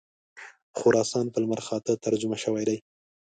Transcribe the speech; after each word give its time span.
خراسان 0.77 1.25
په 1.33 1.37
لمرخاته 1.43 1.93
ترجمه 2.05 2.37
شوی 2.43 2.63
دی. 2.69 2.77